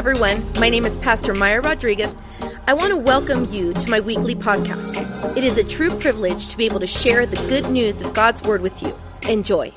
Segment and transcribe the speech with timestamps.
[0.00, 0.50] everyone.
[0.54, 2.16] My name is Pastor Maya Rodriguez.
[2.66, 5.36] I want to welcome you to my weekly podcast.
[5.36, 8.40] It is a true privilege to be able to share the good news of God's
[8.40, 8.98] Word with you.
[9.28, 9.70] Enjoy.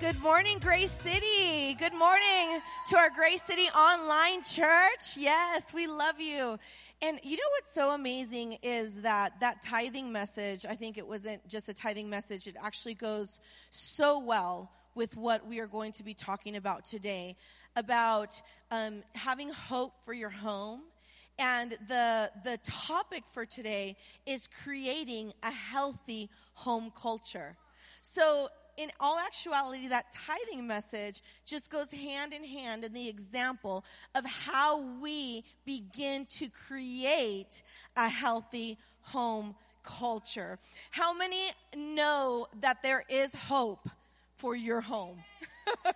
[0.00, 1.74] Good morning, Grace City.
[1.74, 5.18] Good morning to our Grace City online church.
[5.18, 6.58] Yes, we love you.
[7.02, 11.46] And you know what's so amazing is that that tithing message, I think it wasn't
[11.48, 16.04] just a tithing message, it actually goes so well with what we are going to
[16.04, 17.36] be talking about today
[17.76, 20.82] about um, having hope for your home.
[21.38, 27.56] And the, the topic for today is creating a healthy home culture.
[28.02, 33.84] So in all actuality, that tithing message just goes hand in hand in the example
[34.14, 37.62] of how we begin to create
[37.96, 40.58] a healthy home culture.
[40.90, 43.88] How many know that there is hope
[44.36, 45.18] for your home?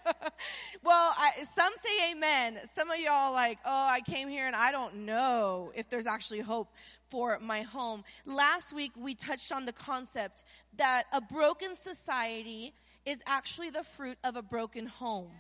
[0.85, 2.59] well, I, some say amen.
[2.73, 6.41] Some of y'all like, oh, I came here and I don't know if there's actually
[6.41, 6.69] hope
[7.09, 8.05] for my home.
[8.27, 10.45] Last week we touched on the concept
[10.77, 12.73] that a broken society
[13.07, 15.31] is actually the fruit of a broken home.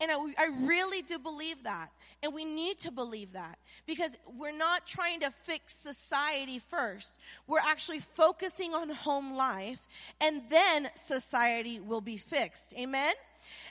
[0.00, 1.90] And I, I, really do believe that.
[2.22, 7.18] And we need to believe that because we're not trying to fix society first.
[7.46, 9.80] We're actually focusing on home life
[10.20, 12.74] and then society will be fixed.
[12.78, 13.14] Amen?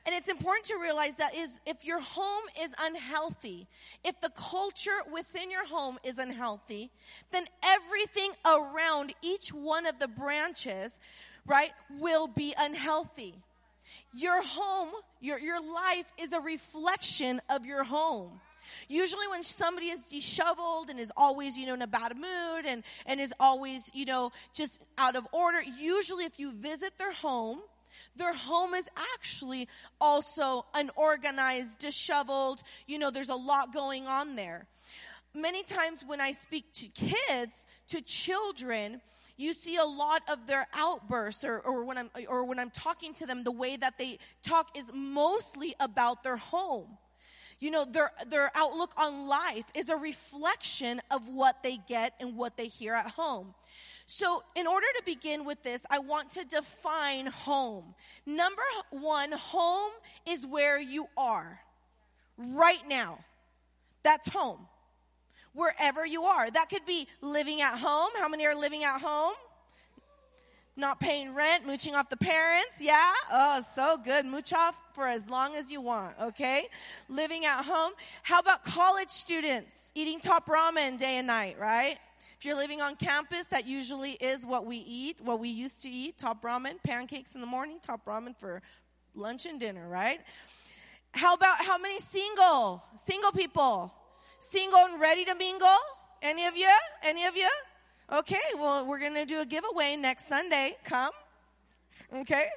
[0.06, 3.68] And it's important to realize that is if your home is unhealthy,
[4.04, 6.90] if the culture within your home is unhealthy,
[7.32, 10.94] then everything around each one of the branches,
[11.46, 13.36] right, will be unhealthy.
[14.14, 14.90] Your home,
[15.22, 18.40] your, your life is a reflection of your home.
[18.88, 22.84] Usually when somebody is disheveled and is always, you know, in a bad mood and,
[23.06, 27.60] and is always, you know, just out of order, usually if you visit their home,
[28.16, 29.68] their home is actually
[30.02, 32.62] also unorganized, disheveled.
[32.88, 34.68] You know, there's a lot going on there.
[35.34, 39.02] Many times when I speak to kids, to children,
[39.38, 43.14] you see a lot of their outbursts or, or when I'm, or when I'm talking
[43.16, 46.98] to them, the way that they talk is mostly about their home.
[47.60, 52.36] You know, their, their outlook on life is a reflection of what they get and
[52.36, 53.54] what they hear at home.
[54.06, 57.94] So, in order to begin with this, I want to define home.
[58.26, 59.92] Number one, home
[60.26, 61.60] is where you are
[62.38, 63.20] right now.
[64.04, 64.66] That's home.
[65.58, 66.52] Wherever you are.
[66.52, 68.12] That could be living at home.
[68.20, 69.34] How many are living at home?
[70.76, 72.76] Not paying rent, mooching off the parents.
[72.80, 73.12] Yeah?
[73.32, 74.28] Oh, so good.
[74.28, 76.68] Mooch off for as long as you want, okay?
[77.10, 77.94] Living at home.
[78.22, 81.98] How about college students eating top ramen day and night, right?
[82.38, 85.90] If you're living on campus, that usually is what we eat, what we used to
[85.90, 88.62] eat, top ramen, pancakes in the morning, top ramen for
[89.16, 90.20] lunch and dinner, right?
[91.14, 93.92] How about how many single, single people?
[94.40, 95.68] Single and ready to mingle?
[96.22, 96.72] Any of you?
[97.04, 97.50] Any of you?
[98.12, 100.78] Okay, well, we're going to do a giveaway next Sunday.
[100.86, 101.12] Come.
[102.14, 102.48] Okay.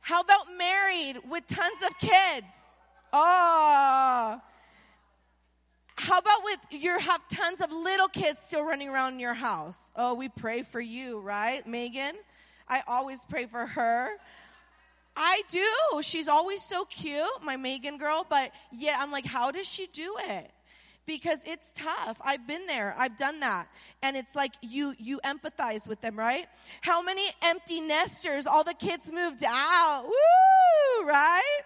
[0.00, 2.46] How about married with tons of kids?
[3.12, 4.40] Oh,
[6.02, 9.78] how about with you have tons of little kids still running around in your house?
[9.94, 11.64] Oh, we pray for you, right?
[11.64, 12.16] Megan?
[12.68, 14.16] I always pray for her.
[15.16, 16.02] I do.
[16.02, 20.16] She's always so cute, my Megan girl, but yeah, I'm like, how does she do
[20.18, 20.50] it?
[21.04, 22.20] Because it's tough.
[22.24, 22.94] I've been there.
[22.96, 23.66] I've done that.
[24.02, 26.46] And it's like you, you empathize with them, right?
[26.80, 28.46] How many empty nesters?
[28.46, 30.04] All the kids moved out.
[30.04, 31.06] Woo!
[31.06, 31.60] Right?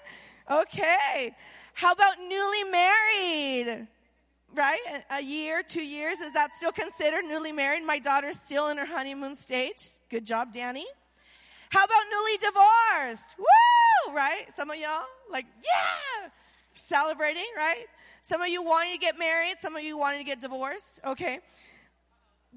[0.50, 1.34] Okay.
[1.74, 3.88] How about newly married?
[4.56, 5.04] right?
[5.10, 6.18] A year, two years.
[6.18, 7.84] Is that still considered newly married?
[7.84, 9.86] My daughter's still in her honeymoon stage.
[10.10, 10.86] Good job, Danny.
[11.70, 13.34] How about newly divorced?
[13.38, 14.14] Woo!
[14.14, 14.44] Right?
[14.54, 16.28] Some of y'all, like, yeah!
[16.74, 17.86] Celebrating, right?
[18.22, 21.00] Some of you wanting to get married, some of you wanting to get divorced.
[21.06, 21.40] Okay.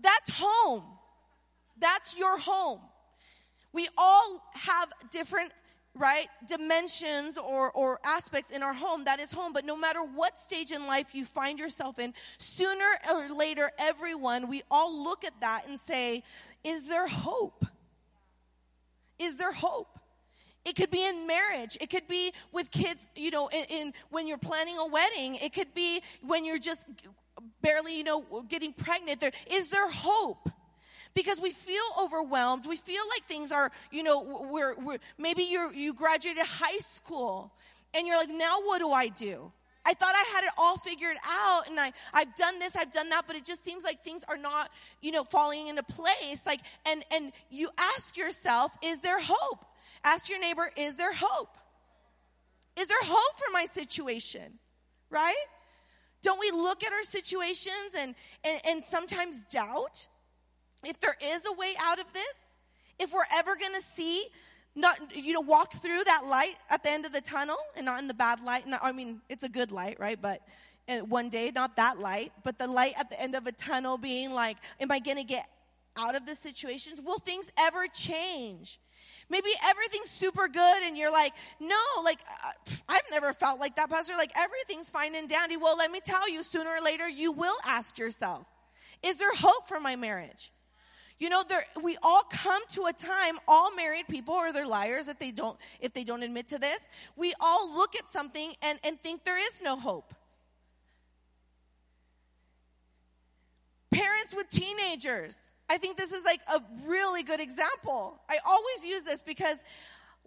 [0.02, 0.84] That's home.
[1.80, 2.80] That's your home.
[3.72, 5.52] We all have different
[5.96, 10.40] right dimensions or or aspects in our home that is home but no matter what
[10.40, 15.34] stage in life you find yourself in sooner or later everyone we all look at
[15.42, 16.24] that and say
[16.64, 17.66] is there hope
[19.20, 20.00] is there hope
[20.66, 21.78] it could be in marriage.
[21.80, 25.36] It could be with kids, you know, in, in, when you're planning a wedding.
[25.36, 26.86] It could be when you're just
[27.62, 29.22] barely, you know, getting pregnant.
[29.22, 30.50] There is there hope
[31.14, 32.68] because we feel overwhelmed.
[32.68, 37.52] We feel like things are, you know, we're, we're maybe you you graduated high school
[37.94, 39.52] and you're like, now what do I do?
[39.86, 43.10] I thought I had it all figured out and I, I've done this, I've done
[43.10, 44.70] that, but it just seems like things are not,
[45.02, 46.42] you know, falling into place.
[46.46, 49.66] Like, and, and you ask yourself, is there hope?
[50.04, 51.58] Ask your neighbor, is there hope?
[52.78, 54.60] Is there hope for my situation?
[55.10, 55.36] Right?
[56.22, 60.08] Don't we look at our situations and, and, and sometimes doubt
[60.84, 62.24] if there is a way out of this?
[63.00, 64.26] If we're ever going to see
[64.76, 68.00] not, you know, walk through that light at the end of the tunnel and not
[68.00, 68.68] in the bad light.
[68.68, 70.20] Not, I mean, it's a good light, right?
[70.22, 70.42] But
[71.08, 74.32] one day, not that light, but the light at the end of a tunnel being
[74.32, 75.48] like, am I going to get
[75.98, 76.94] out of this situation?
[77.04, 78.80] Will things ever change?
[79.30, 82.20] Maybe everything's super good and you're like, no, like,
[82.88, 84.14] I've never felt like that, Pastor.
[84.18, 85.58] Like, everything's fine and dandy.
[85.58, 88.46] Well, let me tell you, sooner or later, you will ask yourself,
[89.04, 90.52] is there hope for my marriage?
[91.20, 95.10] You know, there, we all come to a time, all married people, or they're liars
[95.10, 96.80] if they don't, if they don't admit to this.
[97.18, 100.14] We all look at something and, and think there is no hope.
[103.92, 105.38] Parents with teenagers.
[105.70, 108.20] I think this is like a really good example.
[108.30, 109.64] I always use this because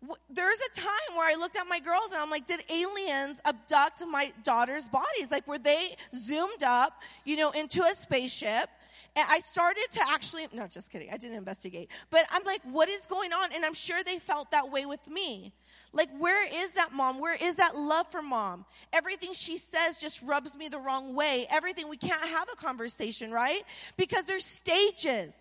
[0.01, 3.39] w- there's a time where I looked at my girls and I'm like, did aliens
[3.47, 5.31] abduct my daughter's bodies?
[5.31, 8.69] Like, were they zoomed up, you know, into a spaceship?
[9.15, 11.11] And I started to actually, no, just kidding.
[11.11, 11.89] I didn't investigate.
[12.11, 13.51] But I'm like, what is going on?
[13.55, 15.53] And I'm sure they felt that way with me.
[15.93, 17.19] Like, where is that mom?
[17.19, 18.65] Where is that love for mom?
[18.93, 21.47] Everything she says just rubs me the wrong way.
[21.51, 23.63] Everything, we can't have a conversation, right?
[23.99, 25.35] Because there's stages.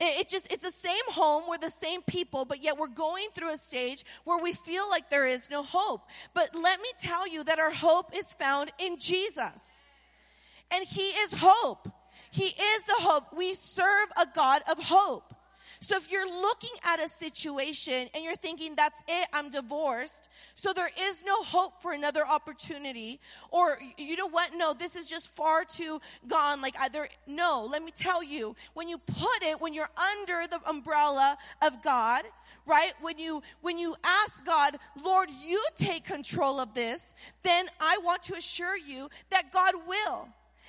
[0.00, 3.28] It, it just, it's the same home, we're the same people, but yet we're going
[3.34, 6.02] through a stage where we feel like there is no hope.
[6.34, 9.62] But let me tell you that our hope is found in Jesus.
[10.70, 11.88] And He is hope.
[12.30, 13.36] He is the hope.
[13.36, 15.34] We serve a God of hope.
[15.80, 20.72] So if you're looking at a situation and you're thinking, that's it, I'm divorced, so
[20.72, 23.20] there is no hope for another opportunity,
[23.52, 27.84] or you know what, no, this is just far too gone, like either, no, let
[27.84, 32.24] me tell you, when you put it, when you're under the umbrella of God,
[32.66, 32.92] right?
[33.00, 37.00] When you, when you ask God, Lord, you take control of this,
[37.44, 40.28] then I want to assure you that God will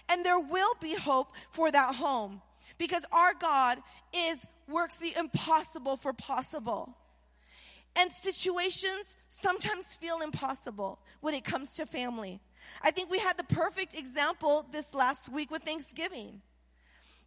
[0.10, 2.42] and there will be hope for that home
[2.78, 3.78] because our God
[4.14, 6.96] is works the impossible for possible.
[7.96, 12.40] And situations sometimes feel impossible when it comes to family.
[12.82, 16.42] I think we had the perfect example this last week with Thanksgiving.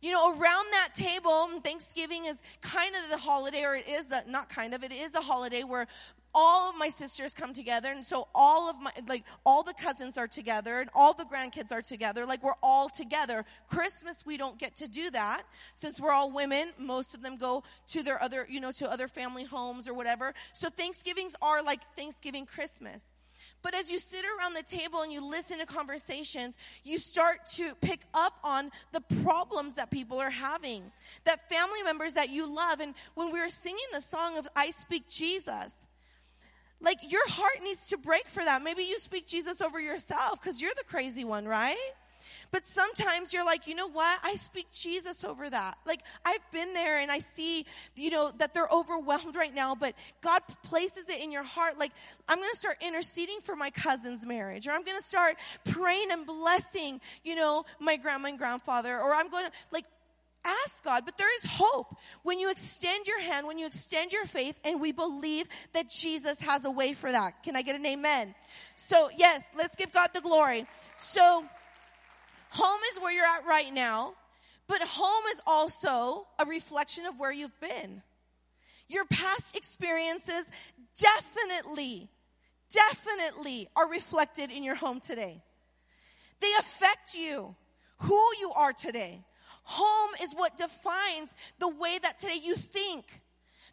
[0.00, 4.24] You know, around that table, Thanksgiving is kind of the holiday, or it is the,
[4.26, 5.86] not kind of, it is the holiday where
[6.34, 10.16] all of my sisters come together and so all of my like all the cousins
[10.16, 13.44] are together and all the grandkids are together like we're all together.
[13.68, 15.42] Christmas we don't get to do that
[15.74, 16.68] since we're all women.
[16.78, 20.34] Most of them go to their other you know to other family homes or whatever.
[20.52, 23.02] So thanksgivings are like thanksgiving christmas.
[23.62, 27.74] But as you sit around the table and you listen to conversations, you start to
[27.76, 30.90] pick up on the problems that people are having,
[31.24, 32.80] that family members that you love.
[32.80, 35.86] And when we were singing the song of I Speak Jesus,
[36.82, 38.62] like your heart needs to break for that.
[38.62, 41.76] Maybe you speak Jesus over yourself because you're the crazy one, right?
[42.50, 44.18] But sometimes you're like, you know what?
[44.22, 45.78] I speak Jesus over that.
[45.86, 47.64] Like I've been there and I see,
[47.96, 51.78] you know, that they're overwhelmed right now, but God places it in your heart.
[51.78, 51.92] Like
[52.28, 56.10] I'm going to start interceding for my cousin's marriage or I'm going to start praying
[56.10, 59.84] and blessing, you know, my grandma and grandfather or I'm going to like
[60.44, 64.26] ask God, but there is hope when you extend your hand, when you extend your
[64.26, 67.42] faith, and we believe that Jesus has a way for that.
[67.42, 68.34] Can I get an amen?
[68.76, 70.66] So, yes, let's give God the glory.
[70.98, 71.44] So,
[72.50, 74.14] home is where you're at right now,
[74.68, 78.02] but home is also a reflection of where you've been.
[78.88, 80.50] Your past experiences
[80.98, 82.10] definitely,
[82.70, 85.42] definitely are reflected in your home today.
[86.40, 87.54] They affect you,
[87.98, 89.24] who you are today.
[89.64, 93.04] Home is what defines the way that today you think,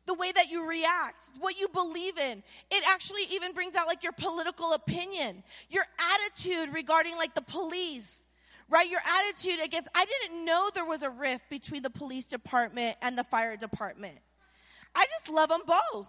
[0.06, 2.44] the way that you react, what you believe in.
[2.72, 8.26] It actually even brings out like your political opinion, your attitude regarding like the police,
[8.70, 8.90] right?
[8.90, 13.18] Your attitude against, I didn't know there was a rift between the police department and
[13.18, 14.18] the fire department.
[14.96, 16.08] I just love them both.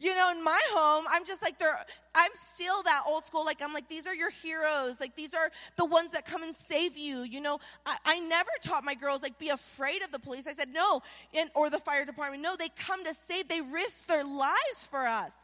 [0.00, 1.78] You know, in my home, I'm just like, they're,
[2.14, 3.44] I'm still that old school.
[3.44, 4.98] Like, I'm like, these are your heroes.
[4.98, 7.18] Like, these are the ones that come and save you.
[7.18, 10.46] You know, I, I never taught my girls, like, be afraid of the police.
[10.46, 11.02] I said, no,
[11.34, 12.42] and, or the fire department.
[12.42, 13.48] No, they come to save.
[13.48, 15.34] They risk their lives for us.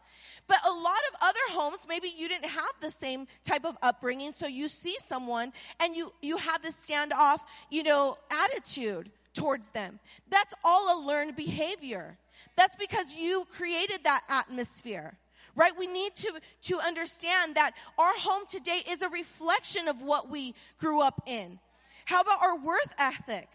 [0.48, 4.32] But a lot of other homes, maybe you didn't have the same type of upbringing.
[4.32, 9.98] So you see someone and you, you have this standoff, you know, attitude towards them.
[10.30, 12.16] That's all a learned behavior.
[12.56, 15.18] That's because you created that atmosphere
[15.56, 15.72] right?
[15.76, 16.32] We need to,
[16.64, 21.58] to understand that our home today is a reflection of what we grew up in.
[22.04, 23.48] How about our worth ethic?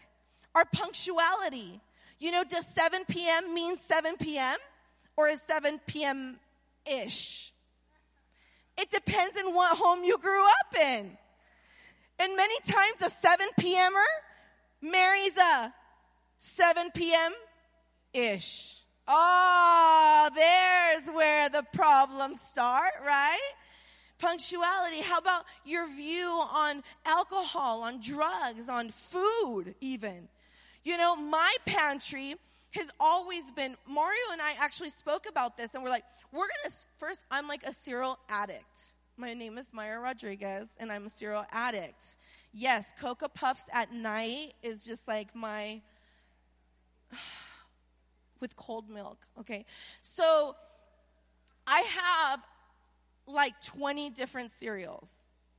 [0.54, 1.80] Our punctuality?
[2.18, 3.54] You know, does 7 p.m.
[3.54, 4.58] mean 7 p.m.
[5.16, 6.38] or is 7 p.m.
[6.86, 7.52] ish?
[8.76, 11.16] It depends on what home you grew up in.
[12.18, 15.72] And many times a 7 p.m.er marries a
[16.40, 17.32] 7 p.m.
[18.14, 18.78] ish.
[19.08, 23.50] Oh, there's where the problems start, right?
[24.18, 25.00] Punctuality.
[25.00, 30.28] How about your view on alcohol, on drugs, on food, even?
[30.84, 32.36] You know, my pantry
[32.72, 36.74] has always been, Mario and I actually spoke about this and we're like, we're gonna,
[36.98, 38.94] first, I'm like a cereal addict.
[39.16, 42.02] My name is Maya Rodriguez and I'm a cereal addict.
[42.54, 45.80] Yes, Cocoa Puffs at night is just like my,
[48.42, 49.24] with cold milk.
[49.40, 49.64] Okay.
[50.02, 50.54] So
[51.66, 52.40] I have
[53.26, 55.08] like 20 different cereals.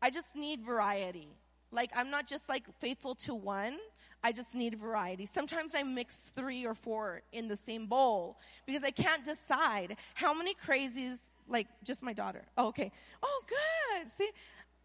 [0.01, 1.29] I just need variety.
[1.71, 3.79] Like I'm not just like faithful to one.
[4.23, 5.25] I just need variety.
[5.25, 10.33] Sometimes I mix three or four in the same bowl because I can't decide how
[10.33, 11.17] many crazies,
[11.49, 12.43] like just my daughter.
[12.57, 12.91] Oh, okay.
[13.21, 14.07] Oh, good.
[14.17, 14.29] See,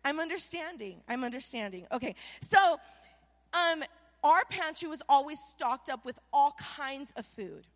[0.05, 1.03] I'm understanding.
[1.09, 1.87] I'm understanding.
[1.93, 2.17] Okay.
[2.41, 2.59] So,
[3.53, 3.85] um,
[4.25, 7.67] our pantry was always stocked up with all kinds of food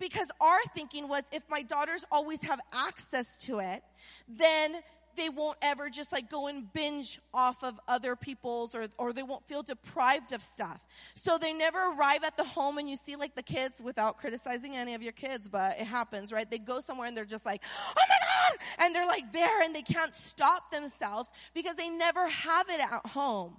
[0.00, 3.82] because our thinking was if my daughters always have access to it,
[4.28, 4.76] then
[5.16, 9.22] they won't ever just like go and binge off of other people's or, or they
[9.22, 10.80] won't feel deprived of stuff.
[11.14, 14.76] So they never arrive at the home and you see like the kids without criticizing
[14.76, 16.50] any of your kids, but it happens, right?
[16.50, 18.58] They go somewhere and they're just like, oh my God!
[18.78, 23.06] And they're like there and they can't stop themselves because they never have it at
[23.06, 23.56] home.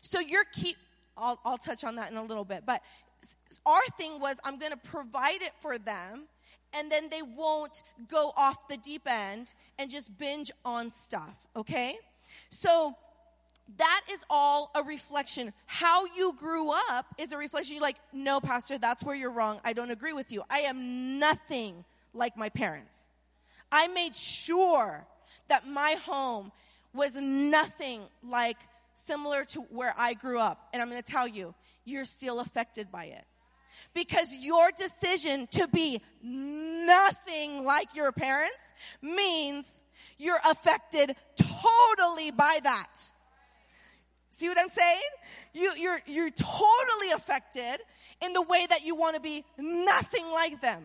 [0.00, 0.76] So you're keep,
[1.16, 2.82] I'll, I'll touch on that in a little bit, but
[3.66, 6.24] our thing was I'm going to provide it for them
[6.74, 11.96] and then they won't go off the deep end and just binge on stuff, okay?
[12.50, 12.94] So
[13.76, 15.52] that is all a reflection.
[15.66, 17.74] How you grew up is a reflection.
[17.74, 19.60] You're like, no, Pastor, that's where you're wrong.
[19.64, 20.42] I don't agree with you.
[20.50, 21.84] I am nothing
[22.14, 23.10] like my parents.
[23.70, 25.06] I made sure
[25.48, 26.52] that my home
[26.94, 28.56] was nothing like
[28.94, 30.68] similar to where I grew up.
[30.72, 33.24] And I'm going to tell you, you're still affected by it.
[33.94, 38.56] Because your decision to be nothing like your parents
[39.02, 39.64] means
[40.18, 42.88] you're affected totally by that.
[44.30, 45.00] See what I'm saying?
[45.52, 47.78] You, you're, you're totally affected
[48.24, 50.84] in the way that you want to be nothing like them.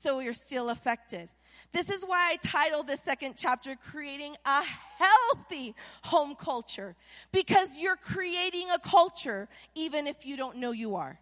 [0.00, 1.28] So you're still affected.
[1.72, 4.62] This is why I titled this second chapter, Creating a
[4.98, 5.74] Healthy
[6.04, 6.94] Home Culture.
[7.32, 11.18] Because you're creating a culture even if you don't know you are.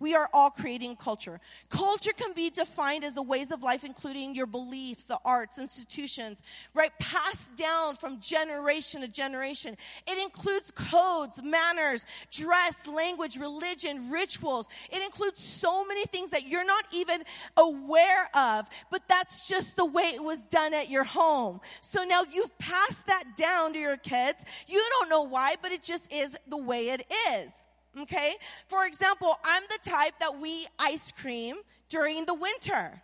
[0.00, 1.40] We are all creating culture.
[1.68, 6.40] Culture can be defined as the ways of life, including your beliefs, the arts, institutions,
[6.72, 6.90] right?
[6.98, 9.76] Passed down from generation to generation.
[10.06, 14.66] It includes codes, manners, dress, language, religion, rituals.
[14.90, 17.22] It includes so many things that you're not even
[17.58, 21.60] aware of, but that's just the way it was done at your home.
[21.82, 24.38] So now you've passed that down to your kids.
[24.66, 27.50] You don't know why, but it just is the way it is.
[27.98, 28.34] Okay?
[28.68, 31.56] For example, I'm the type that we ice cream
[31.88, 33.02] during the winter.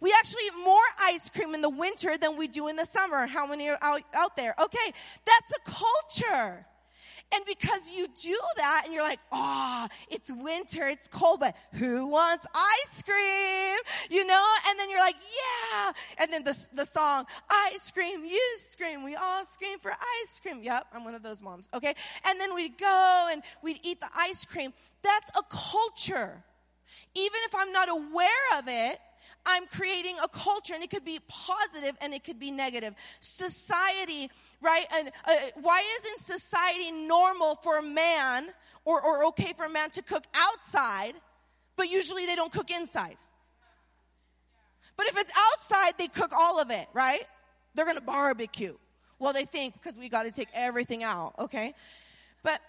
[0.00, 3.26] We actually eat more ice cream in the winter than we do in the summer.
[3.26, 4.54] How many are out, out there?
[4.60, 4.92] Okay,
[5.24, 6.66] that's a culture.
[7.34, 12.06] And because you do that and you're like, oh, it's winter, it's cold, but who
[12.06, 13.78] wants ice cream?
[14.10, 14.46] You know?
[14.68, 15.92] And then you're like, yeah.
[16.18, 20.62] And then the, the song, ice cream, you scream, we all scream for ice cream.
[20.62, 21.66] Yep, I'm one of those moms.
[21.74, 21.94] Okay.
[22.26, 24.72] And then we'd go and we'd eat the ice cream.
[25.02, 26.44] That's a culture.
[27.14, 28.98] Even if I'm not aware of it,
[29.46, 32.94] I'm creating a culture and it could be positive and it could be negative.
[33.20, 34.28] Society,
[34.60, 34.84] right?
[34.94, 38.48] And, uh, why isn't society normal for a man
[38.84, 41.14] or, or okay for a man to cook outside,
[41.76, 43.16] but usually they don't cook inside?
[44.96, 47.22] But if it's outside, they cook all of it, right?
[47.74, 48.74] They're to barbecue.
[49.18, 51.74] Well, they think because we got to take everything out, okay?
[52.42, 52.60] But,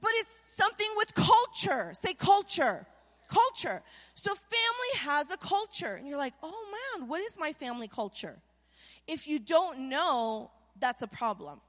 [0.00, 1.92] but it's something with culture.
[1.94, 2.86] Say culture
[3.28, 3.82] culture.
[4.14, 5.94] So family has a culture.
[5.94, 6.66] And you're like, oh
[6.98, 8.36] man, what is my family culture?
[9.06, 11.60] If you don't know, that's a problem.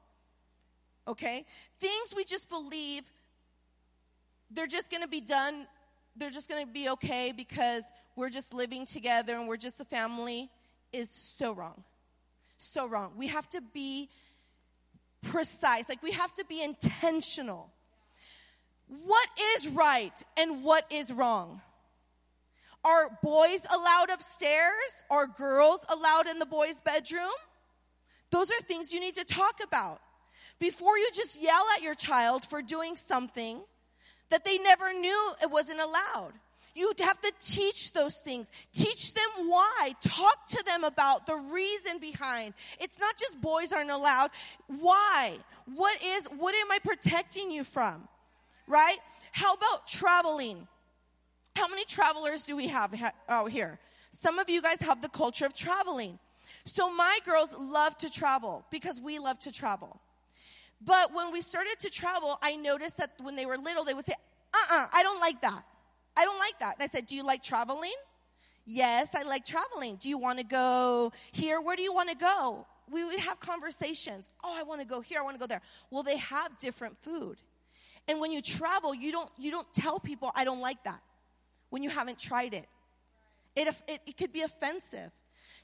[1.07, 1.45] Okay?
[1.79, 3.03] Things we just believe
[4.51, 5.67] they're just going to be done,
[6.15, 7.83] they're just going to be okay because
[8.15, 10.49] we're just living together and we're just a family
[10.93, 11.83] is so wrong.
[12.57, 13.11] So wrong.
[13.17, 14.09] We have to be
[15.21, 15.87] precise.
[15.87, 17.71] Like we have to be intentional
[18.87, 21.61] what is right and what is wrong?
[22.85, 24.71] Are boys allowed upstairs?
[25.09, 27.31] Are girls allowed in the boys' bedroom?
[28.31, 30.01] Those are things you need to talk about.
[30.59, 33.61] Before you just yell at your child for doing something
[34.29, 36.33] that they never knew it wasn't allowed.
[36.77, 38.51] You have to teach those things.
[38.71, 39.93] Teach them why.
[40.01, 42.53] Talk to them about the reason behind.
[42.79, 44.29] It's not just boys aren't allowed.
[44.67, 45.37] Why?
[45.73, 48.07] What is, what am I protecting you from?
[48.67, 48.97] Right?
[49.31, 50.67] How about traveling?
[51.55, 53.79] How many travelers do we have out oh, here?
[54.11, 56.19] Some of you guys have the culture of traveling.
[56.67, 60.01] So my girls love to travel because we love to travel.
[60.81, 64.05] But when we started to travel, I noticed that when they were little, they would
[64.05, 64.13] say,
[64.53, 65.63] uh-uh, I don't like that.
[66.15, 66.75] I don't like that.
[66.75, 67.93] And I said, do you like traveling?
[68.65, 69.95] Yes, I like traveling.
[69.95, 71.61] Do you want to go here?
[71.61, 72.67] Where do you want to go?
[72.91, 74.25] We would have conversations.
[74.43, 75.19] Oh, I want to go here.
[75.19, 75.61] I want to go there.
[75.89, 77.37] Well, they have different food.
[78.07, 81.01] And when you travel, you don't, you don't tell people, I don't like that
[81.69, 82.67] when you haven't tried it.
[83.55, 85.11] It, it, it could be offensive.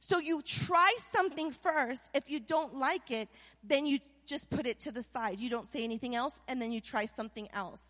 [0.07, 2.09] So you try something first.
[2.13, 3.29] If you don't like it,
[3.63, 5.39] then you just put it to the side.
[5.39, 7.81] You don't say anything else, and then you try something else.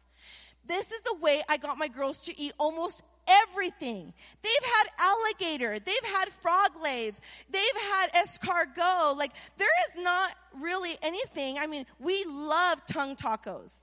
[0.66, 4.14] This is the way I got my girls to eat almost everything.
[4.44, 9.18] They've had alligator, they've had frog legs, they've had escargot.
[9.18, 11.58] Like, there is not really anything.
[11.60, 13.74] I mean, we love tongue tacos.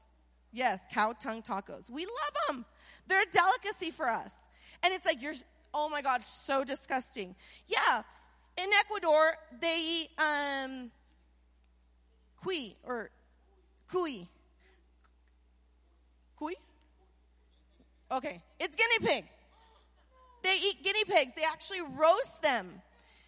[0.52, 1.90] Yes, cow tongue tacos.
[1.90, 2.64] We love them.
[3.08, 4.34] They're a delicacy for us.
[4.82, 5.34] And it's like, you're,
[5.74, 7.34] oh my God, so disgusting.
[7.66, 8.02] Yeah,
[8.56, 10.90] in Ecuador, they eat um,
[12.44, 13.10] cuy or
[13.92, 14.26] cuy.
[16.40, 16.52] Cuy?
[18.12, 19.24] Okay, it's guinea pig.
[20.42, 21.32] They eat guinea pigs.
[21.34, 22.82] They actually roast them.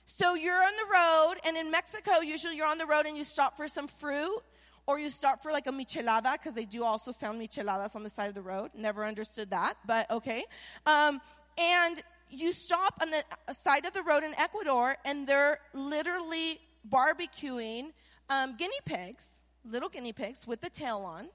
[0.07, 3.25] So you're on the road, and in Mexico, usually you're on the road and you
[3.25, 4.41] stop for some fruit,
[4.87, 8.11] or you stop for like a michelada, because they do also sell micheladas on the
[8.11, 8.71] side of the road.
[8.75, 10.45] Never understood that, but okay.
[10.87, 11.21] Um,
[11.57, 12.03] and
[12.33, 13.23] you stop on the
[13.55, 16.59] side of the road in Ecuador, and they're literally
[16.89, 17.93] barbecuing
[18.31, 19.27] um, guinea pigs,
[19.65, 21.29] little guinea pigs with the tail on,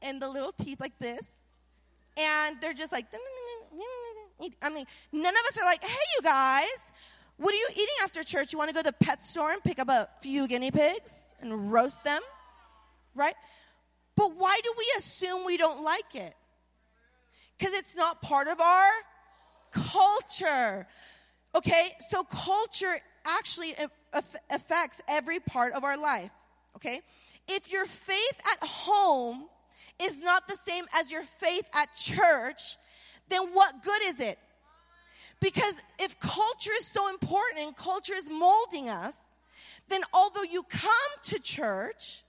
[0.00, 1.26] and the little teeth like this,
[2.16, 3.06] and they're just like,
[4.62, 6.92] I mean, none of us are like, hey, you guys,
[7.36, 8.52] what are you eating after church?
[8.52, 11.12] You want to go to the pet store and pick up a few guinea pigs
[11.40, 12.20] and roast them?
[13.14, 13.34] Right?
[14.16, 16.34] But why do we assume we don't like it?
[17.56, 18.90] Because it's not part of our
[19.72, 20.86] culture.
[21.54, 21.90] Okay?
[22.08, 23.74] So culture actually
[24.50, 26.30] affects every part of our life.
[26.76, 27.00] Okay?
[27.48, 29.48] If your faith at home
[30.00, 32.76] is not the same as your faith at church,
[33.28, 34.38] then what good is it?
[35.40, 39.14] Because if culture is so important and culture is molding us,
[39.88, 40.90] then although you come
[41.24, 42.22] to church,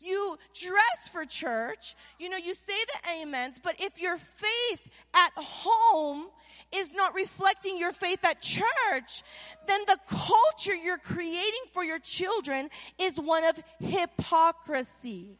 [0.00, 5.32] you dress for church, you know, you say the amens, but if your faith at
[5.36, 6.26] home
[6.74, 9.22] is not reflecting your faith at church,
[9.66, 15.36] then the culture you're creating for your children is one of hypocrisy.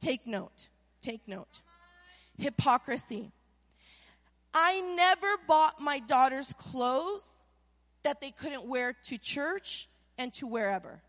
[0.00, 0.68] Take note.
[1.02, 1.60] Take note.
[2.38, 3.30] Hypocrisy.
[4.52, 7.26] I never bought my daughters clothes
[8.02, 11.00] that they couldn't wear to church and to wherever.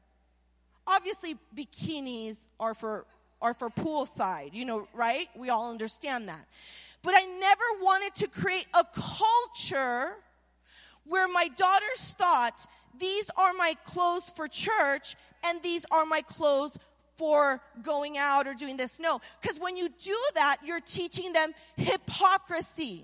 [0.88, 3.06] Obviously, bikinis are for
[3.42, 5.28] are for poolside, you know, right?
[5.36, 6.46] We all understand that.
[7.02, 10.16] But I never wanted to create a culture
[11.06, 12.66] where my daughters thought
[13.00, 16.78] these are my clothes for church and these are my clothes
[17.18, 19.00] for going out or doing this.
[19.00, 23.04] No, because when you do that, you're teaching them hypocrisy.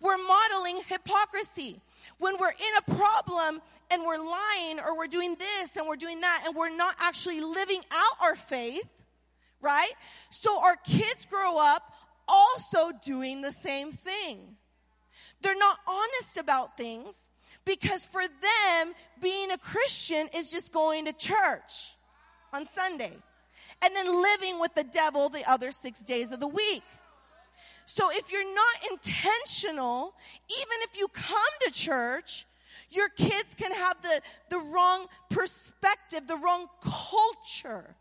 [0.00, 1.80] We're modeling hypocrisy.
[2.18, 6.20] When we're in a problem and we're lying or we're doing this and we're doing
[6.20, 8.88] that and we're not actually living out our faith,
[9.60, 9.92] right?
[10.30, 11.92] So our kids grow up
[12.28, 14.38] also doing the same thing.
[15.42, 17.28] They're not honest about things
[17.64, 21.94] because for them, being a Christian is just going to church
[22.52, 23.12] on Sunday
[23.82, 26.82] and then living with the devil the other six days of the week.
[27.86, 30.14] So if you're not intentional,
[30.48, 32.46] even if you come to church,
[32.90, 34.20] your kids can have the,
[34.50, 37.96] the wrong perspective, the wrong culture.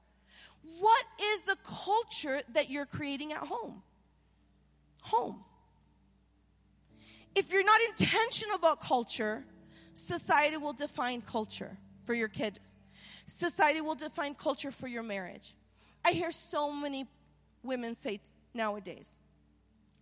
[0.79, 3.81] What is the culture that you're creating at home?
[5.01, 5.43] Home.
[7.35, 9.43] If you're not intentional about culture,
[9.93, 12.59] society will define culture for your kids.
[13.27, 15.53] Society will define culture for your marriage.
[16.03, 17.07] I hear so many
[17.63, 18.19] women say
[18.53, 19.09] nowadays,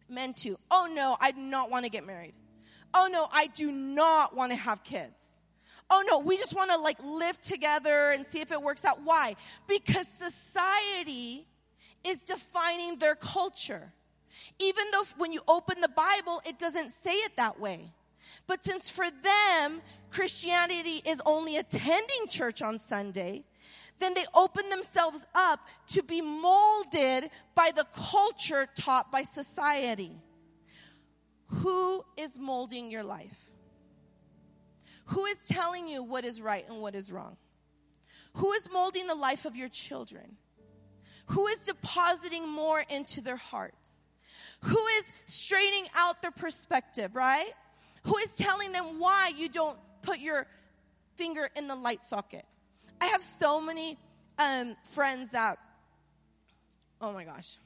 [0.10, 2.34] men too, oh no, I do not want to get married.
[2.93, 5.15] Oh no, I do not want to have kids.
[5.89, 9.01] Oh no, we just want to like live together and see if it works out.
[9.03, 9.36] Why?
[9.67, 11.45] Because society
[12.06, 13.93] is defining their culture.
[14.60, 17.91] Even though when you open the Bible, it doesn't say it that way.
[18.47, 23.43] But since for them, Christianity is only attending church on Sunday,
[23.99, 30.12] then they open themselves up to be molded by the culture taught by society.
[31.62, 33.46] Who is molding your life?
[35.08, 37.38] Who is telling you what is right and what is wrong?
[38.36, 40.38] Who is molding the life of your children?
[41.28, 43.78] Who is depositing more into their hearts?
[44.62, 47.52] Who is straightening out their perspective, right?
[48.04, 50.48] Who is telling them why you don't put your
[51.16, 52.46] finger in the light socket?
[53.00, 53.98] I have so many
[54.39, 55.58] um, friends that,
[57.02, 57.58] oh my gosh.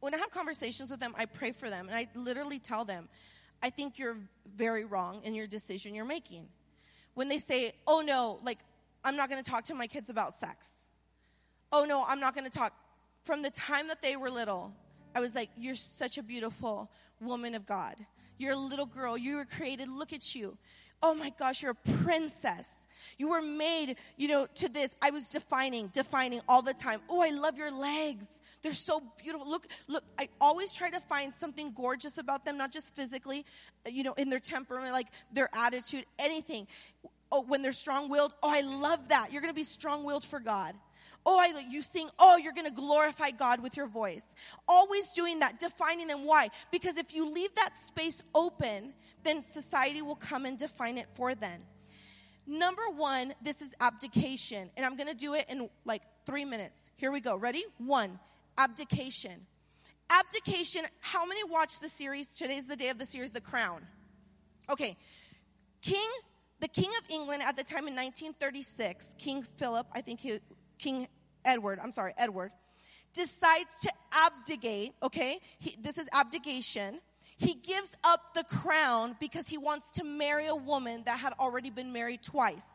[0.00, 3.08] When I have conversations with them, I pray for them and I literally tell them,
[3.62, 4.18] I think you're
[4.56, 6.46] very wrong in your decision you're making.
[7.14, 8.58] When they say, oh no, like,
[9.04, 10.68] I'm not going to talk to my kids about sex.
[11.72, 12.72] Oh no, I'm not going to talk.
[13.24, 14.72] From the time that they were little,
[15.14, 17.94] I was like, You're such a beautiful woman of God.
[18.38, 19.16] You're a little girl.
[19.16, 19.88] You were created.
[19.88, 20.56] Look at you.
[21.02, 22.68] Oh my gosh, you're a princess.
[23.18, 24.94] You were made, you know, to this.
[25.00, 27.00] I was defining, defining all the time.
[27.08, 28.28] Oh, I love your legs.
[28.62, 29.48] They're so beautiful.
[29.48, 33.44] Look, look, I always try to find something gorgeous about them, not just physically,
[33.86, 36.66] uh, you know, in their temperament, like their attitude, anything.
[37.30, 39.32] Oh, when they're strong willed, oh, I love that.
[39.32, 40.74] You're going to be strong willed for God.
[41.28, 44.22] Oh, I, you sing, oh, you're going to glorify God with your voice.
[44.68, 46.24] Always doing that, defining them.
[46.24, 46.50] Why?
[46.70, 51.34] Because if you leave that space open, then society will come and define it for
[51.34, 51.62] them.
[52.46, 54.70] Number one, this is abdication.
[54.76, 56.78] And I'm going to do it in like three minutes.
[56.94, 57.34] Here we go.
[57.34, 57.64] Ready?
[57.78, 58.20] One,
[58.58, 59.46] abdication.
[60.10, 62.28] Abdication, how many watched the series?
[62.28, 63.82] Today's the day of the series, The Crown.
[64.70, 64.96] Okay.
[65.82, 66.10] King,
[66.60, 70.38] the King of England at the time in 1936, King Philip, I think he,
[70.78, 71.08] King
[71.44, 72.52] Edward, I'm sorry, Edward,
[73.12, 75.40] decides to abdicate, okay?
[75.58, 77.00] He, this is abdication.
[77.38, 81.70] He gives up the crown because he wants to marry a woman that had already
[81.70, 82.66] been married twice.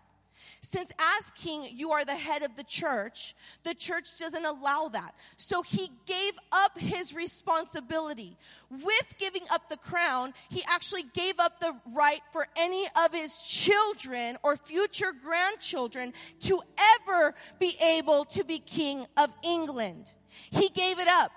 [0.64, 5.16] Since as king, you are the head of the church, the church doesn't allow that.
[5.38, 8.38] So he gave up his responsibility.
[8.70, 13.42] With giving up the crown, he actually gave up the right for any of his
[13.42, 16.62] children or future grandchildren to
[17.08, 20.12] ever be able to be king of England.
[20.52, 21.32] He gave it up.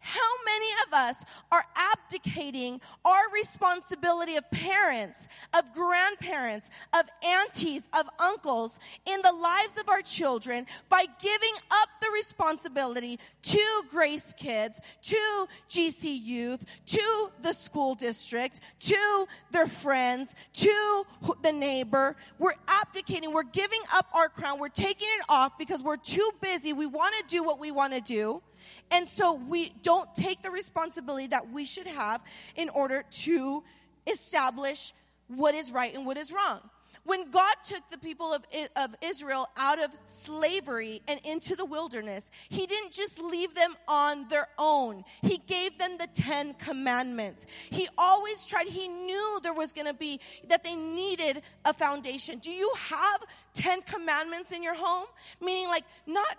[0.00, 1.16] How many of us
[1.52, 9.78] are abdicating our responsibility of parents, of grandparents, of aunties, of uncles in the lives
[9.78, 17.30] of our children by giving up the responsibility to Grace Kids, to GC Youth, to
[17.42, 21.04] the school district, to their friends, to
[21.42, 22.16] the neighbor?
[22.38, 23.32] We're abdicating.
[23.32, 24.58] We're giving up our crown.
[24.58, 26.72] We're taking it off because we're too busy.
[26.72, 28.42] We want to do what we want to do.
[28.90, 32.22] And so we don't take the responsibility that we should have
[32.56, 33.62] in order to
[34.06, 34.92] establish
[35.28, 36.60] what is right and what is wrong.
[37.04, 38.44] When God took the people of,
[38.76, 44.28] of Israel out of slavery and into the wilderness, He didn't just leave them on
[44.28, 45.04] their own.
[45.22, 47.46] He gave them the Ten Commandments.
[47.70, 52.38] He always tried, He knew there was going to be, that they needed a foundation.
[52.38, 53.22] Do you have
[53.54, 55.06] Ten Commandments in your home?
[55.40, 56.36] Meaning like not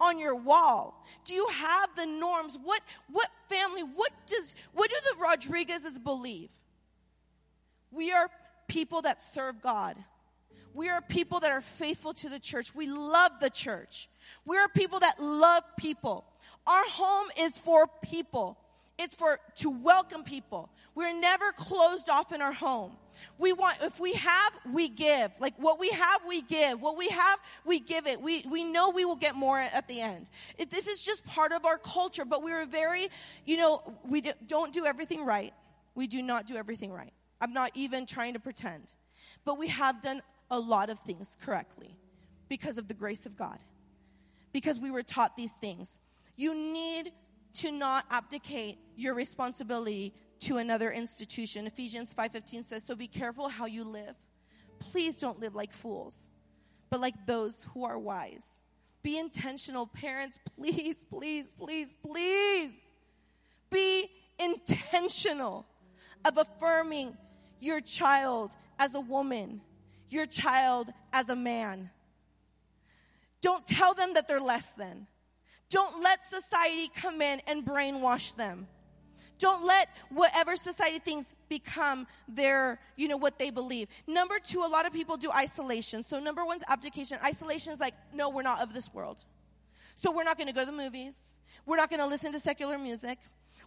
[0.00, 1.04] on your wall?
[1.24, 2.56] Do you have the norms?
[2.62, 2.80] What,
[3.10, 6.50] what family, what does, what do the Rodriguezes believe?
[7.90, 8.30] We are
[8.66, 9.96] people that serve God.
[10.74, 12.74] We are people that are faithful to the church.
[12.74, 14.08] We love the church.
[14.44, 16.24] We are people that love people.
[16.66, 18.58] Our home is for people.
[18.98, 20.70] It's for to welcome people.
[20.94, 22.92] We're never closed off in our home.
[23.38, 25.30] We want, if we have, we give.
[25.38, 26.80] Like what we have, we give.
[26.80, 28.20] What we have, we give it.
[28.20, 30.28] We, we know we will get more at the end.
[30.56, 33.08] It, this is just part of our culture, but we're very,
[33.44, 35.54] you know, we don't do everything right.
[35.94, 37.12] We do not do everything right.
[37.40, 38.92] I'm not even trying to pretend.
[39.44, 41.96] But we have done a lot of things correctly
[42.48, 43.58] because of the grace of God.
[44.52, 45.98] Because we were taught these things.
[46.36, 47.12] You need
[47.54, 51.66] to not abdicate your responsibility to another institution.
[51.66, 54.16] Ephesians 5:15 says, "So be careful how you live.
[54.78, 56.30] Please don't live like fools,
[56.90, 58.44] but like those who are wise."
[59.02, 62.72] Be intentional, parents, please, please, please, please.
[63.70, 65.66] Be intentional
[66.24, 67.16] of affirming
[67.60, 69.60] your child as a woman,
[70.10, 71.90] your child as a man.
[73.40, 75.06] Don't tell them that they're less than.
[75.70, 78.66] Don't let society come in and brainwash them.
[79.38, 83.88] Don't let whatever society thinks become their, you know, what they believe.
[84.06, 86.04] Number two, a lot of people do isolation.
[86.04, 87.18] So number one's abdication.
[87.24, 89.18] Isolation is like, no, we're not of this world.
[90.02, 91.14] So we're not going to go to the movies.
[91.66, 93.18] We're not going to listen to secular music.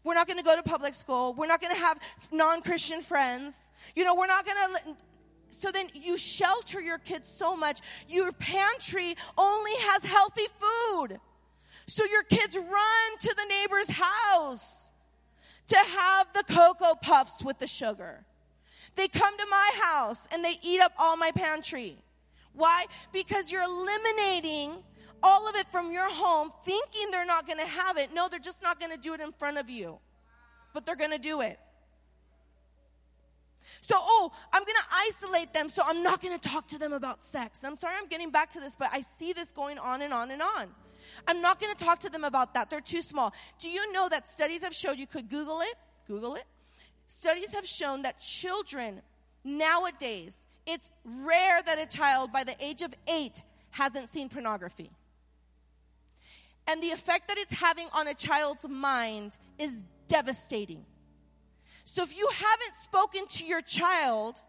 [0.04, 1.34] We're not going to go to public school.
[1.34, 2.00] We're not going to have
[2.32, 3.54] non-Christian friends.
[3.96, 4.96] You know, we're not going to
[5.60, 7.82] so then you shelter your kids so much.
[8.08, 11.20] Your pantry only has healthy food.
[11.86, 14.81] So your kids run to the neighbor's house
[15.68, 18.26] to have the Cocoa Puffs with the sugar.
[18.96, 21.98] They come to my house and they eat up all my pantry.
[22.54, 22.86] Why?
[23.14, 24.76] Because you're eliminating
[25.24, 28.14] all of it from your home thinking they're not going to have it.
[28.14, 30.00] No, they're just not going to do it in front of you.
[30.74, 31.60] But they're going to do it.
[33.82, 36.94] So, oh, I'm going to isolate them, so I'm not going to talk to them
[36.94, 37.60] about sex.
[37.64, 40.32] I'm sorry I'm getting back to this, but I see this going on and on
[40.32, 40.68] and on.
[41.28, 42.70] I'm not going to talk to them about that.
[42.70, 43.34] They're too small.
[43.60, 45.76] Do you know that studies have showed you could Google it?
[46.08, 46.46] Google it.
[47.08, 49.02] Studies have shown that children
[49.44, 50.34] nowadays,
[50.66, 54.92] it's rare that a child by the age of eight hasn't seen pornography.
[56.68, 60.86] And the effect that it's having on a child's mind is devastating.
[61.84, 64.42] So if you haven't spoken to your child,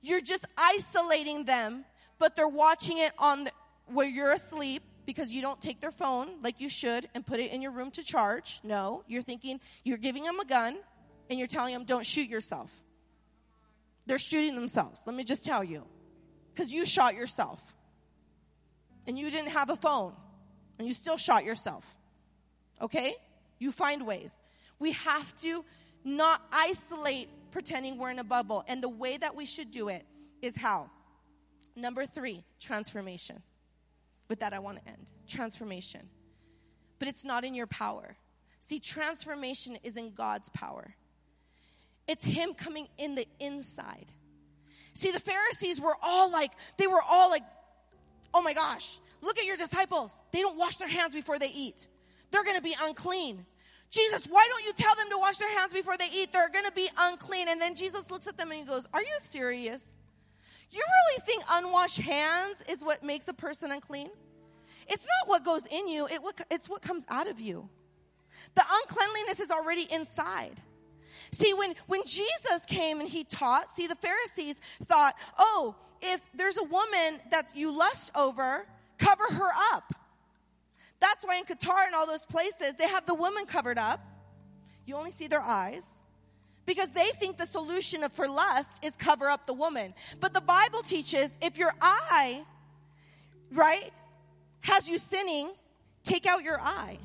[0.00, 1.84] you're just isolating them,
[2.18, 3.52] but they're watching it on the,
[3.86, 7.50] where you're asleep because you don't take their phone like you should and put it
[7.50, 8.60] in your room to charge.
[8.62, 10.76] No, you're thinking you're giving them a gun
[11.30, 12.70] and you're telling them don't shoot yourself.
[14.04, 15.00] They're shooting themselves.
[15.06, 15.86] Let me just tell you.
[16.52, 17.58] Because you shot yourself.
[19.06, 20.12] And you didn't have a phone.
[20.78, 21.86] And you still shot yourself.
[22.82, 23.14] Okay?
[23.58, 24.30] You find ways.
[24.78, 25.64] We have to
[26.04, 28.62] not isolate pretending we're in a bubble.
[28.68, 30.04] And the way that we should do it
[30.42, 30.90] is how?
[31.74, 33.42] Number three, transformation.
[34.28, 35.10] With that, I want to end.
[35.26, 36.08] Transformation.
[36.98, 38.16] But it's not in your power.
[38.60, 40.94] See, transformation is in God's power.
[42.06, 44.06] It's Him coming in the inside.
[44.94, 47.44] See, the Pharisees were all like, they were all like,
[48.34, 50.12] oh my gosh, look at your disciples.
[50.32, 51.86] They don't wash their hands before they eat.
[52.30, 53.46] They're going to be unclean.
[53.90, 56.32] Jesus, why don't you tell them to wash their hands before they eat?
[56.32, 57.48] They're going to be unclean.
[57.48, 59.82] And then Jesus looks at them and he goes, Are you serious?
[60.70, 64.10] You really think unwashed hands is what makes a person unclean?
[64.86, 67.68] It's not what goes in you, it, it's what comes out of you.
[68.54, 70.56] The uncleanliness is already inside.
[71.32, 76.56] See, when, when Jesus came and he taught, see, the Pharisees thought, oh, if there's
[76.56, 78.66] a woman that you lust over,
[78.98, 79.94] cover her up.
[81.00, 84.00] That's why in Qatar and all those places, they have the woman covered up.
[84.86, 85.84] You only see their eyes.
[86.68, 89.94] Because they think the solution for lust is cover up the woman.
[90.20, 92.42] But the Bible teaches if your eye,
[93.50, 93.90] right,
[94.60, 95.50] has you sinning,
[96.04, 96.98] take out your eye.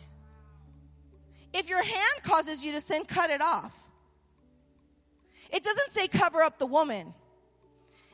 [1.53, 3.71] If your hand causes you to sin, cut it off.
[5.49, 7.13] It doesn't say cover up the woman.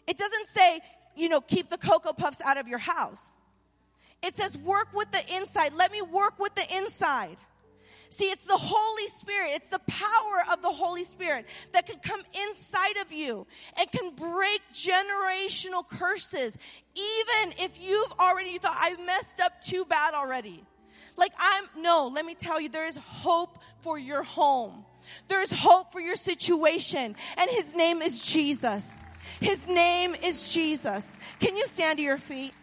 [0.06, 0.82] It doesn't say,
[1.16, 3.24] you know, keep the Cocoa Puffs out of your house.
[4.22, 5.74] It says work with the inside.
[5.74, 7.38] Let me work with the inside.
[8.10, 9.52] See, it's the Holy Spirit.
[9.54, 13.46] It's the power of the Holy Spirit that can come inside of you
[13.80, 16.58] and can break generational curses.
[16.96, 20.64] Even if you've already thought, I messed up too bad already.
[21.18, 24.86] Like I'm, no, let me tell you, there is hope for your home.
[25.28, 27.16] There is hope for your situation.
[27.38, 29.06] And His name is Jesus.
[29.40, 31.18] His name is Jesus.
[31.40, 32.54] Can you stand to your feet?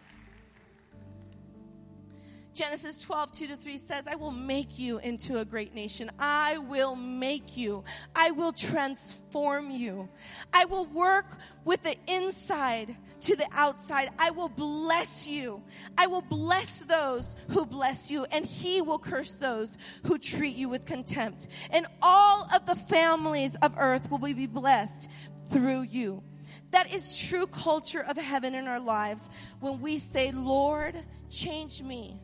[2.57, 6.09] Genesis 12, 2 to 3 says, I will make you into a great nation.
[6.17, 7.83] I will make you.
[8.15, 10.09] I will transform you.
[10.51, 11.27] I will work
[11.65, 14.09] with the inside to the outside.
[14.17, 15.61] I will bless you.
[15.99, 20.67] I will bless those who bless you, and he will curse those who treat you
[20.67, 21.49] with contempt.
[21.69, 25.09] And all of the families of earth will be blessed
[25.51, 26.23] through you.
[26.71, 30.95] That is true culture of heaven in our lives when we say, Lord,
[31.29, 32.19] change me.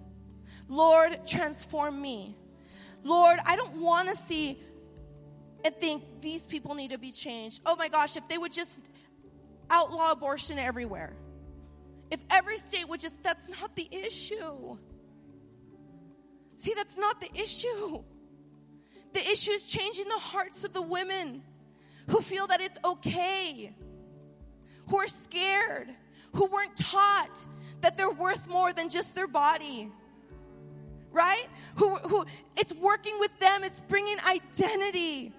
[0.67, 2.37] Lord, transform me.
[3.03, 4.59] Lord, I don't want to see
[5.65, 7.61] and think these people need to be changed.
[7.65, 8.77] Oh my gosh, if they would just
[9.69, 11.15] outlaw abortion everywhere.
[12.11, 14.77] If every state would just, that's not the issue.
[16.57, 18.03] See, that's not the issue.
[19.13, 21.43] The issue is changing the hearts of the women
[22.09, 23.73] who feel that it's okay,
[24.87, 25.89] who are scared,
[26.33, 27.47] who weren't taught
[27.81, 29.91] that they're worth more than just their body
[31.13, 31.47] right?
[31.75, 32.25] Who, who,
[32.57, 33.63] it's working with them.
[33.63, 35.31] It's bringing identity.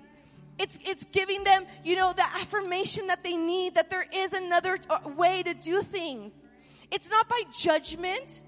[0.58, 4.78] It's, it's giving them, you know, the affirmation that they need, that there is another
[4.88, 6.34] uh, way to do things.
[6.90, 8.42] It's not by judgment.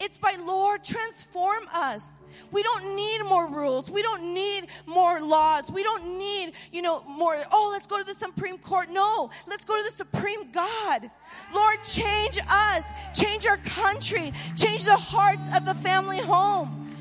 [0.00, 2.04] It's by Lord, transform us.
[2.50, 3.90] We don't need more rules.
[3.90, 5.70] We don't need more laws.
[5.70, 8.90] We don't need, you know, more, oh, let's go to the Supreme Court.
[8.90, 11.10] No, let's go to the Supreme God.
[11.54, 12.84] Lord, change us,
[13.14, 16.94] change our country, change the hearts of the family home.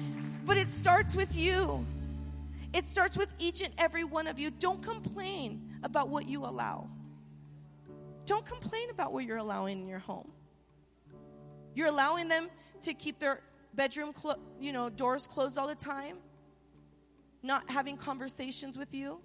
[0.46, 1.86] But it starts with you.
[2.74, 4.52] It starts with each and every one of you.
[4.52, 6.88] Don't complain about what you allow.
[8.26, 10.30] Don't complain about what you're allowing in your home.
[11.74, 12.50] You're allowing them
[12.82, 13.42] to keep their
[13.74, 16.18] bedroom, clo- you know, doors closed all the time,
[17.44, 19.20] not having conversations with you.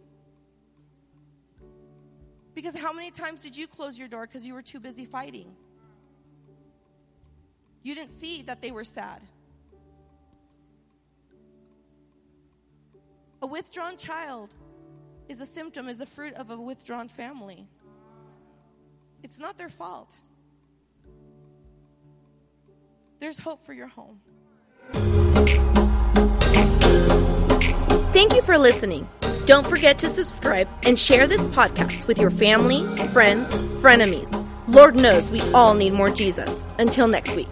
[2.54, 5.56] Because how many times did you close your door because you were too busy fighting?
[7.82, 9.22] You didn't see that they were sad.
[13.40, 14.54] A withdrawn child
[15.28, 17.66] is a symptom, is the fruit of a withdrawn family.
[19.22, 20.14] It's not their fault.
[23.22, 24.20] There's hope for your home.
[28.12, 29.08] Thank you for listening.
[29.44, 32.80] Don't forget to subscribe and share this podcast with your family,
[33.10, 33.46] friends,
[33.80, 34.28] frenemies.
[34.66, 36.50] Lord knows we all need more Jesus.
[36.78, 37.50] Until next week.